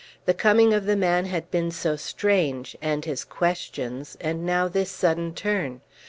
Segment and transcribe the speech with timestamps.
[0.25, 4.89] The coming of the man had been so strange, and his questions, and now this
[4.89, 5.81] sudden turn.